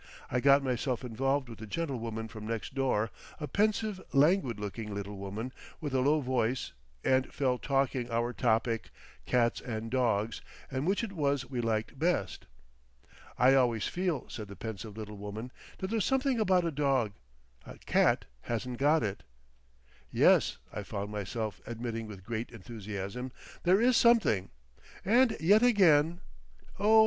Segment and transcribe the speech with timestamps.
[0.31, 5.15] I got myself involved with the gentlewoman from next door, a pensive, languid looking little
[5.15, 8.89] woman with a low voice, and fell talking; our topic,
[9.27, 10.41] Cats and Dogs,
[10.71, 12.47] and which it was we liked best.
[13.37, 18.25] "I always feel," said the pensive little woman, "that there's something about a dog—A cat
[18.41, 19.21] hasn't got it."
[20.09, 23.31] "Yes," I found myself admitting with great enthusiasm,
[23.61, 24.49] "there is something.
[25.05, 26.21] And yet again—"
[26.79, 26.99] "Oh!